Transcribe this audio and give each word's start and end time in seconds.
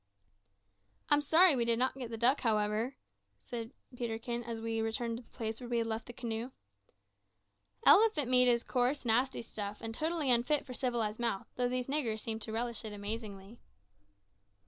"I'm 1.11 1.21
sorry 1.21 1.55
we 1.55 1.63
did 1.63 1.77
not 1.77 1.93
get 1.93 2.09
the 2.09 2.17
duck, 2.17 2.41
however," 2.41 2.95
observed 3.39 3.69
Peterkin, 3.95 4.43
as 4.43 4.59
we 4.59 4.81
returned 4.81 5.17
to 5.17 5.21
the 5.23 5.29
place 5.29 5.59
where 5.59 5.69
we 5.69 5.77
had 5.77 5.85
left 5.85 6.07
the 6.07 6.11
canoe. 6.13 6.49
"Elephant 7.85 8.27
meat 8.27 8.47
is 8.47 8.63
coarse, 8.63 9.05
nasty 9.05 9.43
stuff, 9.43 9.77
and 9.79 9.93
totally 9.93 10.31
unfit 10.31 10.65
for 10.65 10.73
civilised 10.73 11.19
mouths, 11.19 11.53
though 11.55 11.69
these 11.69 11.85
niggers 11.85 12.21
seem 12.21 12.39
to 12.39 12.51
relish 12.51 12.83
it 12.83 12.93
amazingly." 12.93 13.59